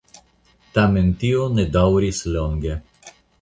[0.77, 2.81] Tamen tio ne daŭris longe.